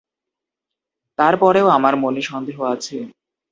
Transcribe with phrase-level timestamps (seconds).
[1.19, 2.97] তার পরেও আমার মনে সন্দেহ আছে।